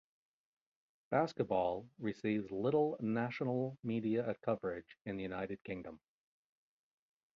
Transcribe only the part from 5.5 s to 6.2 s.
Kingdom.